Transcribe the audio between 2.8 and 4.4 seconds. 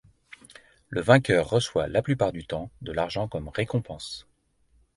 de l'argent comme récompense.